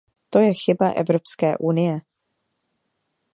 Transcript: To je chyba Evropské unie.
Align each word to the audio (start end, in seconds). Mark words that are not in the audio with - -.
To 0.29 0.39
je 0.39 0.53
chyba 0.53 0.89
Evropské 0.91 1.57
unie. 1.57 2.01